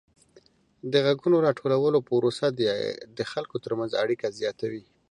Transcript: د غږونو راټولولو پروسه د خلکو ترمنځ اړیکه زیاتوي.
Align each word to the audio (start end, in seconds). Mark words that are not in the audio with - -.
د 0.91 0.93
غږونو 1.05 1.37
راټولولو 1.47 1.97
پروسه 2.09 2.47
د 3.17 3.19
خلکو 3.31 3.55
ترمنځ 3.65 3.91
اړیکه 4.03 4.27
زیاتوي. 4.39 4.83